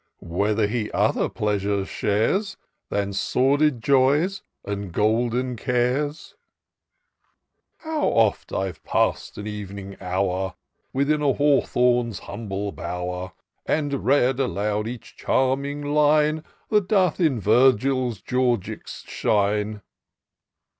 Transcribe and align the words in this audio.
Whether 0.33 0.65
he 0.65 0.91
other 0.93 1.29
pleasures 1.29 1.87
shares. 1.87 2.57
Than 2.89 3.13
sordid 3.13 3.83
joys 3.83 4.41
and 4.65 4.91
golden 4.91 5.55
cares?" 5.55 6.33
How 7.85 8.07
oft 8.07 8.51
I've 8.51 8.83
pass'd 8.83 9.37
an 9.37 9.45
evening 9.45 9.97
hour 10.01 10.55
Within 10.91 11.21
an 11.21 11.35
hawthorn's 11.35 12.21
hiunble 12.21 12.73
bower. 12.75 13.33
And 13.67 14.03
read 14.03 14.39
aloud 14.39 14.87
each 14.87 15.15
charming 15.17 15.83
line. 15.93 16.43
That 16.69 16.87
doth 16.87 17.19
in 17.19 17.39
Virgil's 17.39 18.21
Georgics 18.23 19.03
shine 19.07 19.83